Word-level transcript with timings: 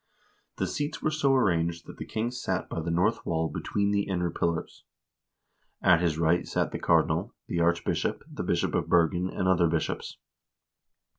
The 0.57 0.65
seats 0.65 1.03
were 1.03 1.11
so 1.11 1.35
arranged 1.35 1.85
that 1.85 1.97
the 1.97 2.07
king 2.07 2.31
sat 2.31 2.67
by 2.67 2.79
the 2.81 2.89
north 2.89 3.23
wall 3.23 3.49
between 3.49 3.91
the 3.91 4.07
inner 4.07 4.31
pillars. 4.31 4.83
At 5.83 6.01
his 6.01 6.17
right 6.17 6.47
sat 6.47 6.71
the 6.71 6.79
cardinal, 6.79 7.35
the 7.47 7.59
archbishop, 7.59 8.23
the 8.27 8.41
bishop 8.41 8.73
of 8.73 8.89
Bergen, 8.89 9.29
and 9.29 9.47
other 9.47 9.67
bishops. 9.67 10.17